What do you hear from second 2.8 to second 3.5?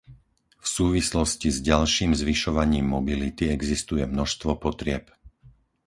mobility